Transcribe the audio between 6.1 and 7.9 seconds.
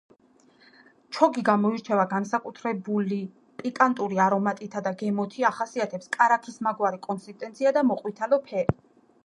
კარაქის მაგვარი კონსისტენცია და